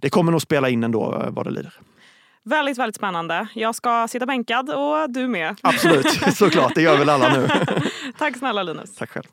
det 0.00 0.10
kommer 0.10 0.32
nog 0.32 0.42
spela 0.42 0.68
in 0.68 0.84
ändå 0.84 1.14
eh, 1.14 1.30
vad 1.30 1.46
det 1.46 1.50
lider. 1.50 1.74
Väldigt, 2.44 2.78
väldigt 2.78 2.96
spännande. 2.96 3.46
Jag 3.54 3.74
ska 3.74 4.08
sitta 4.08 4.26
bänkad 4.26 4.70
och 4.70 5.10
du 5.10 5.28
med. 5.28 5.56
Absolut, 5.62 6.06
såklart. 6.36 6.74
Det 6.74 6.82
gör 6.82 6.98
väl 6.98 7.08
alla 7.08 7.28
nu. 7.36 7.48
Tack 8.18 8.36
snälla 8.36 8.62
Linus. 8.62 8.96
Tack 8.96 9.10
själv. 9.10 9.26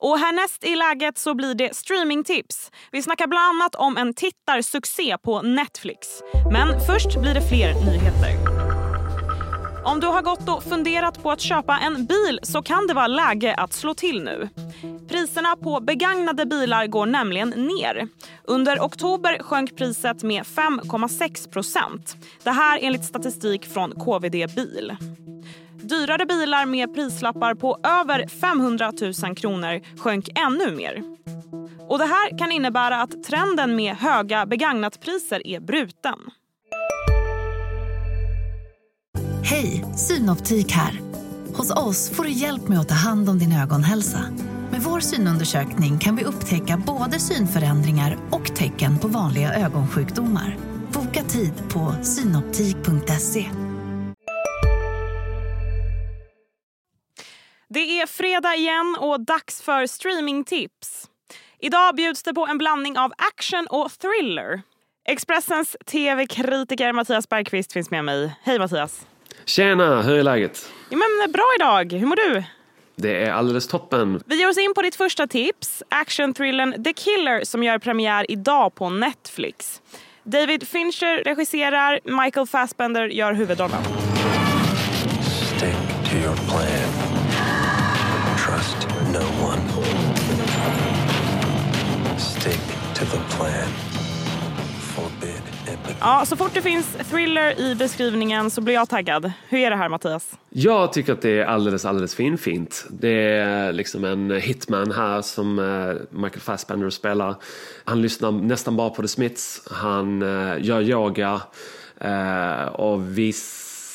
Och 0.00 0.18
härnäst 0.18 0.64
i 0.64 0.76
läget 0.76 1.18
så 1.18 1.34
blir 1.34 1.54
det 1.54 1.76
streamingtips. 1.76 2.70
Vi 2.92 3.02
snackar 3.02 3.26
bland 3.26 3.44
annat 3.62 3.74
om 3.74 3.96
en 3.96 4.14
tittarsuccé 4.14 5.16
på 5.24 5.42
Netflix. 5.42 6.08
Men 6.52 6.80
först 6.86 7.20
blir 7.20 7.34
det 7.34 7.48
fler 7.48 7.74
nyheter. 7.74 8.67
Om 9.88 10.00
du 10.00 10.06
har 10.06 10.22
gått 10.22 10.48
och 10.48 10.62
funderat 10.62 11.22
på 11.22 11.30
att 11.30 11.40
köpa 11.40 11.78
en 11.78 12.06
bil 12.06 12.40
så 12.42 12.62
kan 12.62 12.86
det 12.86 12.94
vara 12.94 13.06
läge 13.06 13.54
att 13.54 13.72
slå 13.72 13.94
till 13.94 14.22
nu. 14.22 14.48
Priserna 15.08 15.56
på 15.56 15.80
begagnade 15.80 16.46
bilar 16.46 16.86
går 16.86 17.06
nämligen 17.06 17.48
ner. 17.48 18.08
Under 18.44 18.80
oktober 18.80 19.42
sjönk 19.42 19.76
priset 19.76 20.22
med 20.22 20.42
5,6 20.42 21.50
procent. 21.50 22.16
Det 22.42 22.50
här 22.50 22.78
enligt 22.82 23.04
statistik 23.04 23.66
från 23.66 23.90
KVD 23.90 24.54
Bil. 24.54 24.96
Dyrare 25.82 26.26
bilar 26.26 26.66
med 26.66 26.94
prislappar 26.94 27.54
på 27.54 27.78
över 27.82 28.26
500 28.40 28.92
000 29.22 29.36
kronor 29.36 29.98
sjönk 29.98 30.28
ännu 30.38 30.76
mer. 30.76 31.02
Och 31.88 31.98
Det 31.98 32.06
här 32.06 32.38
kan 32.38 32.52
innebära 32.52 33.02
att 33.02 33.24
trenden 33.24 33.76
med 33.76 33.96
höga 33.96 34.46
begagnatpriser 34.46 35.46
är 35.46 35.60
bruten. 35.60 36.18
Hej, 39.50 39.84
Synoptik 39.96 40.72
här. 40.72 41.00
Hos 41.54 41.70
oss 41.70 42.10
får 42.10 42.24
du 42.24 42.30
hjälp 42.30 42.68
med 42.68 42.80
att 42.80 42.88
ta 42.88 42.94
hand 42.94 43.28
om 43.28 43.38
din 43.38 43.52
ögonhälsa. 43.52 44.18
Med 44.70 44.80
vår 44.80 45.00
synundersökning 45.00 45.98
kan 45.98 46.16
vi 46.16 46.24
upptäcka 46.24 46.82
både 46.86 47.18
synförändringar 47.18 48.18
och 48.30 48.56
tecken 48.56 48.98
på 48.98 49.08
vanliga 49.08 49.54
ögonsjukdomar. 49.54 50.56
Boka 50.92 51.22
tid 51.22 51.52
på 51.72 51.94
synoptik.se. 52.02 53.50
Det 57.68 58.00
är 58.00 58.06
fredag 58.06 58.54
igen 58.54 58.96
och 59.00 59.20
dags 59.20 59.62
för 59.62 59.86
streamingtips. 59.86 61.08
Idag 61.58 61.94
bjuds 61.96 62.22
det 62.22 62.34
på 62.34 62.46
en 62.46 62.58
blandning 62.58 62.98
av 62.98 63.12
action 63.32 63.66
och 63.70 63.90
thriller. 63.92 64.62
Expressens 65.08 65.76
tv-kritiker 65.86 66.92
Mattias 66.92 67.28
Bergqvist 67.28 67.72
finns 67.72 67.90
med 67.90 68.04
mig. 68.04 68.36
Hej 68.42 68.58
Mattias! 68.58 69.06
Tjena, 69.48 70.02
hur 70.02 70.18
är 70.18 70.22
läget? 70.22 70.72
Ja, 70.90 70.96
men 70.96 71.32
bra 71.32 71.44
idag. 71.56 71.92
Hur 71.92 72.06
mår 72.06 72.16
du? 72.16 72.42
Det 72.96 73.24
är 73.24 73.32
alldeles 73.32 73.68
toppen. 73.68 74.22
Vi 74.26 74.38
ger 74.38 74.48
oss 74.48 74.58
in 74.58 74.74
på 74.74 74.82
ditt 74.82 74.96
första 74.96 75.26
tips, 75.26 75.82
actionthrillern 75.88 76.84
The 76.84 76.92
Killer 76.92 77.44
som 77.44 77.62
gör 77.62 77.78
premiär 77.78 78.30
idag 78.30 78.74
på 78.74 78.90
Netflix. 78.90 79.82
David 80.22 80.68
Fincher 80.68 81.24
regisserar, 81.24 82.00
Michael 82.24 82.46
Fassbender 82.46 83.06
gör 83.06 83.32
huvudrollen. 83.32 83.82
Ja, 96.00 96.24
så 96.26 96.36
fort 96.36 96.50
det 96.54 96.62
finns 96.62 96.96
thriller 97.10 97.60
i 97.60 97.74
beskrivningen 97.74 98.50
så 98.50 98.60
blir 98.60 98.74
jag 98.74 98.88
taggad. 98.88 99.32
Hur 99.48 99.58
är 99.58 99.70
det 99.70 99.76
här 99.76 99.88
Mattias? 99.88 100.38
Jag 100.50 100.92
tycker 100.92 101.12
att 101.12 101.22
det 101.22 101.38
är 101.38 101.44
alldeles, 101.44 101.84
alldeles 101.84 102.14
finfint. 102.14 102.86
Det 102.90 103.30
är 103.32 103.72
liksom 103.72 104.04
en 104.04 104.30
hitman 104.30 104.92
här 104.92 105.22
som 105.22 105.58
eh, 105.58 106.18
Michael 106.18 106.40
Fassbender 106.40 106.90
spelar. 106.90 107.34
Han 107.84 108.02
lyssnar 108.02 108.32
nästan 108.32 108.76
bara 108.76 108.90
på 108.90 109.02
The 109.02 109.08
Smiths. 109.08 109.62
Han 109.70 110.22
eh, 110.22 110.54
gör 110.60 110.82
yoga 110.82 111.40
eh, 112.00 112.62
och 112.62 112.88
och 112.88 113.18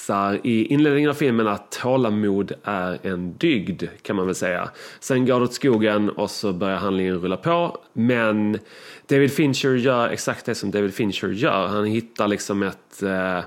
visar 0.03 0.39
i 0.43 0.65
inledningen 0.65 1.10
av 1.10 1.13
filmen 1.13 1.48
att 1.48 1.72
tålamod 1.72 2.51
är 2.63 3.00
en 3.03 3.38
dygd 3.38 3.83
kan 4.01 4.15
man 4.15 4.25
väl 4.25 4.36
säga. 4.36 4.69
Sen 5.00 5.25
går 5.25 5.39
det 5.39 5.45
åt 5.45 5.53
skogen 5.53 6.10
och 6.10 6.31
så 6.31 6.53
börjar 6.53 6.77
handlingen 6.77 7.19
rulla 7.19 7.38
på. 7.38 7.77
Men 7.93 8.60
David 9.07 9.31
Fincher 9.31 9.75
gör 9.75 10.10
exakt 10.10 10.45
det 10.45 10.55
som 10.55 10.72
David 10.72 10.93
Fincher 10.93 11.27
gör. 11.27 11.67
Han 11.67 11.86
hittar 11.86 12.27
liksom 12.27 12.63
ett 12.63 13.03
eh, 13.03 13.39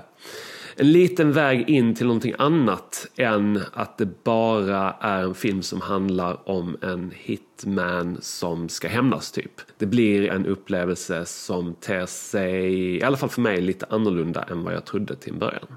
en 0.79 0.91
liten 0.91 1.31
väg 1.31 1.69
in 1.69 1.95
till 1.95 2.05
någonting 2.05 2.33
annat 2.37 3.07
än 3.17 3.61
att 3.73 3.97
det 3.97 4.23
bara 4.23 4.95
är 5.01 5.23
en 5.23 5.35
film 5.35 5.61
som 5.61 5.81
handlar 5.81 6.49
om 6.49 6.77
en 6.81 7.11
hitman 7.15 8.17
som 8.21 8.69
ska 8.69 8.87
hämnas 8.87 9.31
typ. 9.31 9.51
Det 9.77 9.85
blir 9.85 10.29
en 10.29 10.45
upplevelse 10.45 11.25
som 11.25 11.73
ter 11.73 12.05
sig, 12.05 12.95
i 12.97 13.03
alla 13.03 13.17
fall 13.17 13.29
för 13.29 13.41
mig, 13.41 13.61
lite 13.61 13.85
annorlunda 13.89 14.43
än 14.43 14.63
vad 14.63 14.73
jag 14.73 14.85
trodde 14.85 15.15
till 15.15 15.33
en 15.33 15.39
början. 15.39 15.67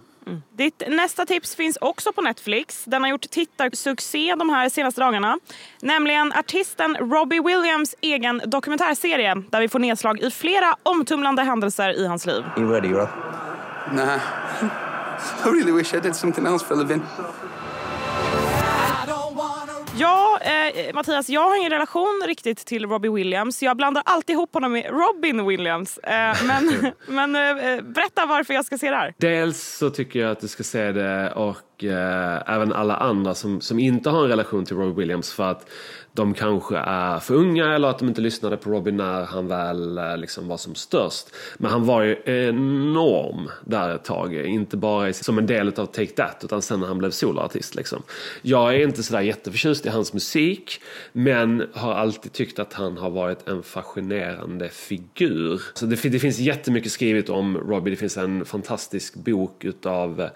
Ditt 0.56 0.82
nästa 0.88 1.26
tips 1.26 1.54
finns 1.56 1.78
också 1.80 2.12
på 2.12 2.22
Netflix. 2.22 2.84
Den 2.84 3.02
har 3.02 3.10
gjort 3.10 3.30
tittarsuccé 3.30 4.34
de 4.38 4.50
här 4.50 4.68
senaste 4.68 5.00
dagarna. 5.00 5.38
Nämligen 5.82 6.32
artisten 6.32 6.96
Robbie 6.96 7.40
Williams 7.40 7.94
egen 8.00 8.42
dokumentärserie 8.44 9.34
där 9.50 9.60
vi 9.60 9.68
får 9.68 9.78
nedslag 9.78 10.20
i 10.20 10.30
flera 10.30 10.76
omtumlande 10.82 11.42
händelser 11.42 11.90
i 11.98 12.06
hans 12.06 12.26
liv. 12.26 12.44
You 12.56 12.72
ready, 12.72 12.88
Rob? 12.88 13.08
Nah. 13.92 14.18
I 15.44 15.48
really 15.48 15.72
wish 15.72 15.94
I 15.94 16.00
did 16.00 16.16
something 16.16 16.46
else 16.46 16.64
for 16.64 16.74
a 16.74 16.78
living. 16.78 17.02
Ja, 19.96 20.38
eh, 20.40 20.59
Mattias, 20.94 21.28
jag 21.28 21.48
har 21.48 21.58
ingen 21.58 21.70
relation 21.70 22.22
riktigt 22.26 22.58
till 22.58 22.86
Robbie 22.86 23.08
Williams. 23.08 23.62
Jag 23.62 23.76
blandar 23.76 24.02
alltid 24.06 24.34
ihop 24.34 24.54
honom 24.54 24.72
med 24.72 24.86
Robin 24.90 25.46
Williams. 25.46 25.98
Eh, 25.98 26.36
men 26.46 26.92
men 27.06 27.36
eh, 27.36 27.82
berätta 27.82 28.26
varför 28.26 28.54
jag 28.54 28.64
ska 28.64 28.78
se 28.78 28.90
det 28.90 28.96
här. 28.96 29.14
Dels 29.18 29.78
så 29.78 29.90
tycker 29.90 30.20
jag 30.20 30.30
att 30.30 30.40
du 30.40 30.48
ska 30.48 30.62
se 30.62 30.92
det 30.92 31.32
och 31.32 31.84
eh, 31.84 32.54
även 32.54 32.72
alla 32.72 32.96
andra 32.96 33.34
som, 33.34 33.60
som 33.60 33.78
inte 33.78 34.10
har 34.10 34.22
en 34.22 34.28
relation 34.28 34.64
till 34.64 34.76
Robbie 34.76 35.00
Williams 35.00 35.32
för 35.32 35.50
att 35.50 35.70
de 36.12 36.34
kanske 36.34 36.76
är 36.76 37.18
för 37.18 37.34
unga 37.34 37.74
eller 37.74 37.88
att 37.88 37.98
de 37.98 38.08
inte 38.08 38.20
lyssnade 38.20 38.56
på 38.56 38.70
Robbie 38.70 38.92
när 38.92 39.24
han 39.24 39.48
väl 39.48 39.98
eh, 39.98 40.16
liksom 40.16 40.48
var 40.48 40.56
som 40.56 40.74
störst. 40.74 41.26
Men 41.58 41.70
han 41.70 41.86
var 41.86 42.02
ju 42.02 42.16
enorm 42.24 43.50
där 43.64 43.94
ett 43.94 44.04
tag, 44.04 44.34
inte 44.34 44.76
bara 44.76 45.12
som 45.12 45.38
en 45.38 45.46
del 45.46 45.68
av 45.68 45.86
Take 45.86 46.06
That 46.06 46.40
utan 46.44 46.62
sen 46.62 46.80
när 46.80 46.86
han 46.86 46.98
blev 46.98 47.10
soloartist. 47.10 47.74
Liksom. 47.74 48.02
Jag 48.42 48.74
är 48.74 48.78
inte 48.78 49.02
sådär 49.02 49.20
jätteförtjust 49.20 49.86
i 49.86 49.88
hans 49.88 50.12
musik 50.12 50.69
men 51.12 51.66
har 51.74 51.94
alltid 51.94 52.32
tyckt 52.32 52.58
att 52.58 52.72
han 52.72 52.96
har 52.98 53.10
varit 53.10 53.48
en 53.48 53.62
fascinerande 53.62 54.68
figur. 54.68 55.62
Så 55.74 55.86
det, 55.86 56.02
det 56.02 56.18
finns 56.18 56.38
jättemycket 56.38 56.92
skrivet 56.92 57.28
om 57.28 57.56
Robbie. 57.58 57.90
Det 57.90 57.96
finns 57.96 58.16
en 58.16 58.44
fantastisk 58.44 59.14
bok 59.14 59.64
utav 59.64 60.20
eh, 60.20 60.28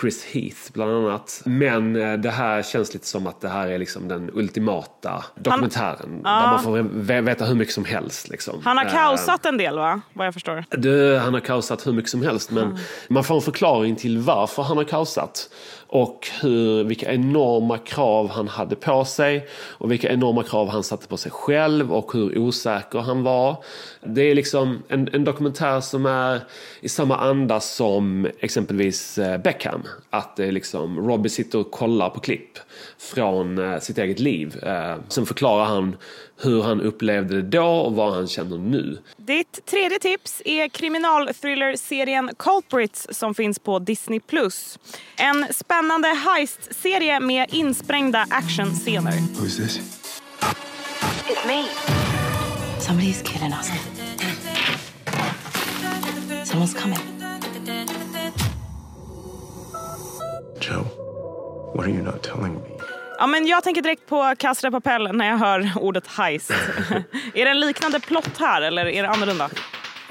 Chris 0.00 0.24
Heath 0.24 0.72
bland 0.72 0.90
annat. 0.90 1.42
Men 1.44 1.96
eh, 1.96 2.12
det 2.18 2.30
här 2.30 2.62
känns 2.62 2.94
lite 2.94 3.06
som 3.06 3.26
att 3.26 3.40
det 3.40 3.48
här 3.48 3.68
är 3.68 3.78
liksom 3.78 4.08
den 4.08 4.30
ultimata 4.34 5.24
dokumentären. 5.34 6.22
Där 6.22 6.46
man 6.46 6.62
får 6.62 6.78
ve- 6.92 7.20
veta 7.20 7.44
hur 7.44 7.54
mycket 7.54 7.74
som 7.74 7.84
helst. 7.84 8.28
Liksom. 8.28 8.60
Han 8.64 8.76
har 8.78 8.84
Eh, 8.84 8.92
kaosat 8.92 9.46
en 9.46 9.58
del, 9.58 9.78
va? 9.78 10.00
Vad 10.12 10.26
jag 10.26 10.34
förstår. 10.34 10.64
du, 10.70 11.16
han 11.16 11.34
har 11.34 11.40
kaosat 11.40 11.86
hur 11.86 11.92
mycket 11.92 12.10
som 12.10 12.22
helst 12.22 12.50
men 12.50 12.78
man 13.08 13.24
får 13.24 13.34
en 13.34 13.40
förklaring 13.40 13.96
till 13.96 14.18
varför 14.18 14.62
han 14.62 14.76
har 14.76 14.84
kaosat. 14.84 15.48
Och 15.86 16.28
hur, 16.42 16.84
vilka 16.84 17.12
enorma 17.12 17.78
krav 17.78 18.30
han 18.30 18.48
hade 18.48 18.76
på 18.76 19.04
sig 19.04 19.48
och 19.82 19.92
vilka 19.92 20.12
enorma 20.12 20.42
krav 20.42 20.68
han 20.68 20.82
satte 20.82 21.08
på 21.08 21.16
sig 21.16 21.32
själv 21.32 21.92
och 21.92 22.12
hur 22.12 22.38
osäker 22.38 22.98
han 22.98 23.22
var. 23.22 23.64
Det 24.00 24.22
är 24.22 24.34
liksom 24.34 24.82
en, 24.88 25.08
en 25.12 25.24
dokumentär 25.24 25.80
som 25.80 26.06
är 26.06 26.40
i 26.80 26.88
samma 26.88 27.16
anda 27.16 27.60
som 27.60 28.28
exempelvis 28.38 29.18
eh, 29.18 29.38
Beckham. 29.38 29.82
Att 30.10 30.36
det 30.36 30.44
är 30.44 30.52
liksom, 30.52 31.08
Robbie 31.08 31.28
sitter 31.28 31.58
och 31.58 31.70
kollar 31.70 32.10
på 32.10 32.20
klipp 32.20 32.58
från 32.98 33.58
eh, 33.58 33.80
sitt 33.80 33.98
eget 33.98 34.18
liv. 34.18 34.64
Eh, 34.64 34.96
sen 35.08 35.26
förklarar 35.26 35.64
han 35.64 35.96
hur 36.42 36.62
han 36.62 36.80
upplevde 36.80 37.34
det 37.42 37.42
då 37.42 37.66
och 37.66 37.94
vad 37.94 38.14
han 38.14 38.26
känner 38.28 38.58
nu. 38.58 38.98
Ditt 39.16 39.66
tredje 39.66 39.98
tips 39.98 40.42
är 40.44 40.68
kriminalthriller-serien 40.68 42.30
Culprits 42.38 43.06
som 43.10 43.34
finns 43.34 43.58
på 43.58 43.78
Disney+. 43.78 44.20
En 45.16 45.46
spännande 45.50 46.08
heist-serie 46.08 47.20
med 47.20 47.46
insprängda 47.52 48.26
actionscener. 48.30 49.12
Who's 49.12 49.56
this? 49.56 49.80
It's 51.28 51.46
me. 51.46 51.64
Somebody's 52.80 53.22
killing 53.22 53.52
us. 53.52 53.70
Someone's 56.44 56.74
coming. 56.74 56.98
Joe, 60.60 60.84
what 61.74 61.86
are 61.86 61.90
you 61.90 62.02
not 62.02 62.22
telling 62.22 62.54
me? 62.54 62.60
Ja, 63.18 63.26
men 63.26 63.46
jag 63.46 63.64
tänker 63.64 63.82
direkt 63.82 64.06
på 64.06 64.34
Casa 64.38 64.70
de 64.70 64.82
Papel 64.82 65.16
när 65.16 65.28
jag 65.28 65.38
hör 65.38 65.72
ordet 65.76 66.06
heist. 66.06 66.50
är 67.34 67.44
det 67.44 67.50
en 67.50 67.60
liknande 67.60 68.00
plott 68.00 68.38
här 68.38 68.62
eller 68.62 68.86
är 68.86 69.02
det 69.02 69.08
annorlunda? 69.08 69.50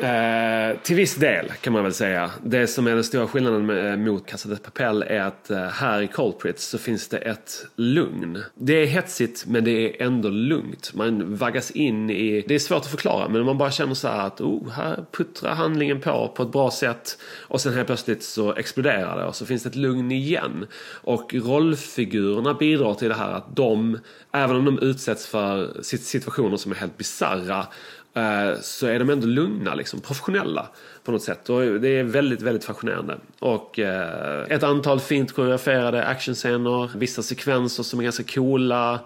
Eh, 0.01 0.77
till 0.84 0.96
viss 0.96 1.15
del 1.15 1.51
kan 1.62 1.74
man 1.74 1.84
väl 1.84 1.93
säga. 1.93 2.31
Det 2.43 2.67
som 2.67 2.88
är 2.88 2.96
den 2.96 3.03
stora 3.03 3.27
skillnaden 3.27 3.65
med, 3.65 3.91
eh, 3.91 3.98
mot 3.98 4.27
Casa 4.27 4.50
de 4.50 4.55
Papel 4.55 5.03
är 5.08 5.22
att 5.22 5.50
eh, 5.50 5.63
här 5.63 6.01
i 6.01 6.08
Culprits 6.08 6.65
så 6.65 6.77
finns 6.77 7.08
det 7.08 7.17
ett 7.17 7.65
lugn. 7.75 8.43
Det 8.55 8.74
är 8.74 8.86
hetsigt 8.86 9.46
men 9.48 9.63
det 9.63 9.72
är 9.72 10.05
ändå 10.05 10.29
lugnt. 10.29 10.93
Man 10.93 11.36
vaggas 11.36 11.72
in 11.72 12.10
i, 12.10 12.46
det 12.48 12.55
är 12.55 12.60
svårt 12.60 12.77
att 12.77 12.91
förklara 12.91 13.29
men 13.29 13.46
man 13.46 13.58
bara 13.58 13.72
känner 13.72 13.93
så 13.93 14.08
här 14.08 14.27
att 14.27 14.41
oh, 14.41 14.70
här 14.70 15.05
puttrar 15.12 15.55
handlingen 15.55 16.01
på 16.01 16.34
på 16.36 16.43
ett 16.43 16.51
bra 16.51 16.72
sätt 16.72 17.17
och 17.41 17.62
sen 17.62 17.74
helt 17.74 17.88
plötsligt 17.88 18.24
så 18.24 18.53
exploderar 18.53 19.20
det 19.20 19.25
och 19.25 19.36
så 19.36 19.46
finns 19.46 19.63
det 19.63 19.70
ett 19.70 19.75
lugn 19.75 20.12
igen. 20.12 20.65
Och 21.01 21.34
rollfigurerna 21.34 22.53
bidrar 22.53 22.93
till 22.93 23.10
det 23.10 23.15
här 23.15 23.31
att 23.31 23.55
de, 23.55 24.00
även 24.31 24.55
om 24.55 24.65
de 24.65 24.79
utsätts 24.79 25.27
för 25.27 25.81
situationer 25.84 26.58
som 26.58 26.72
är 26.72 26.75
helt 26.75 26.98
bizarra 26.98 27.65
Eh, 28.13 28.60
så 28.62 28.88
är 28.88 29.00
de 29.00 29.10
ändå 29.10 29.27
lugna, 29.27 29.75
liksom, 29.75 30.00
professionella 30.00 30.68
på 31.03 31.12
något 31.12 31.24
sätt. 31.24 31.50
Och 31.50 31.62
det 31.62 31.88
är 31.88 32.03
väldigt, 32.03 32.41
väldigt 32.41 32.63
fascinerande. 32.63 33.18
Och 33.39 33.80
eh, 33.80 34.44
ett 34.50 34.63
antal 34.63 35.00
fint 35.00 35.32
koreograferade 35.34 36.06
actionscener, 36.06 36.98
vissa 36.98 37.24
sekvenser 37.24 37.84
som 37.84 38.00
är 38.00 38.03
ganska 38.03 38.24
coola, 38.24 39.00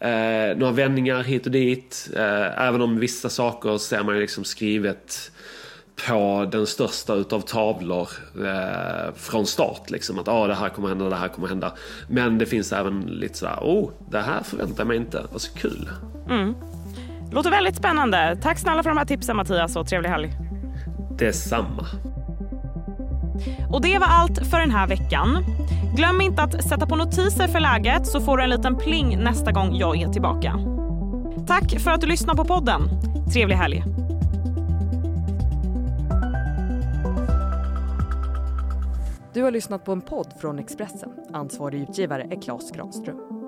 eh, 0.00 0.56
några 0.56 0.72
vändningar 0.72 1.22
hit 1.22 1.46
och 1.46 1.52
dit. 1.52 2.10
Eh, 2.16 2.66
även 2.66 2.80
om 2.80 2.98
vissa 2.98 3.28
saker 3.28 3.78
ser 3.78 4.02
man 4.02 4.14
ju 4.14 4.20
liksom 4.20 4.44
skrivet 4.44 5.32
på 6.08 6.48
den 6.52 6.66
största 6.66 7.14
utav 7.14 7.40
tavlor 7.40 8.08
eh, 8.44 9.14
från 9.14 9.46
start. 9.46 9.90
Liksom. 9.90 10.18
Att 10.18 10.28
ah, 10.28 10.46
det 10.46 10.54
här 10.54 10.68
kommer 10.68 10.88
hända, 10.88 11.08
det 11.08 11.16
här 11.16 11.28
kommer 11.28 11.48
hända. 11.48 11.72
Men 12.08 12.38
det 12.38 12.46
finns 12.46 12.72
även 12.72 13.00
lite 13.00 13.38
sådär, 13.38 13.58
oh, 13.60 13.90
det 14.10 14.20
här 14.20 14.42
förväntar 14.42 14.80
jag 14.80 14.88
mig 14.88 14.96
inte. 14.96 15.22
Vad 15.32 15.40
så 15.40 15.52
kul. 15.52 15.88
Mm. 16.28 16.54
Låter 17.32 17.50
väldigt 17.50 17.76
spännande. 17.76 18.38
Tack 18.42 18.58
snälla 18.58 18.82
för 18.82 18.90
de 18.90 18.98
här 18.98 19.04
tipsen 19.04 19.36
Mattias 19.36 19.76
och 19.76 19.86
trevlig 19.86 20.10
helg. 20.10 20.32
Detsamma. 21.18 21.86
Och 23.68 23.82
det 23.82 23.98
var 23.98 24.06
allt 24.06 24.46
för 24.46 24.60
den 24.60 24.70
här 24.70 24.86
veckan. 24.86 25.44
Glöm 25.96 26.20
inte 26.20 26.42
att 26.42 26.64
sätta 26.64 26.86
på 26.86 26.96
notiser 26.96 27.48
för 27.48 27.60
läget 27.60 28.06
så 28.06 28.20
får 28.20 28.36
du 28.36 28.42
en 28.42 28.50
liten 28.50 28.76
pling 28.76 29.18
nästa 29.18 29.52
gång 29.52 29.76
jag 29.76 30.02
är 30.02 30.08
tillbaka. 30.08 30.58
Tack 31.46 31.80
för 31.80 31.90
att 31.90 32.00
du 32.00 32.06
lyssnar 32.06 32.34
på 32.34 32.44
podden. 32.44 32.82
Trevlig 33.32 33.56
helg. 33.56 33.84
Du 39.32 39.42
har 39.42 39.50
lyssnat 39.50 39.84
på 39.84 39.92
en 39.92 40.00
podd 40.00 40.32
från 40.40 40.58
Expressen. 40.58 41.10
Ansvarig 41.32 41.82
utgivare 41.82 42.22
är 42.30 42.42
Klas 42.42 42.70
Granström. 42.70 43.39